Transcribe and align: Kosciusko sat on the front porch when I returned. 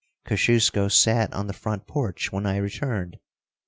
Kosciusko 0.25 0.87
sat 0.87 1.31
on 1.31 1.45
the 1.45 1.53
front 1.53 1.85
porch 1.85 2.31
when 2.31 2.47
I 2.47 2.57
returned. 2.57 3.19